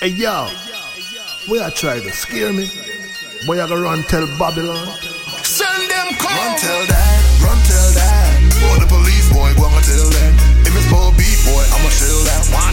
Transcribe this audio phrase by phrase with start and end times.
[0.00, 0.46] Hey yo,
[1.48, 2.70] where I try to scare me?
[3.46, 4.94] Boy, I go run tell Babylon.
[5.42, 6.30] Send them call.
[6.30, 8.38] Run tell that, run tell that.
[8.62, 10.32] Boy, the police boy, go and tell that.
[10.62, 12.46] If it's for beat boy, I'ma chill that.
[12.54, 12.67] Why?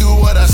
[0.00, 0.49] do what I